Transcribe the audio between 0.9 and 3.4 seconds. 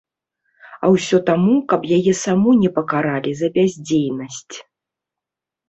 ўсё таму, каб яе саму не пакаралі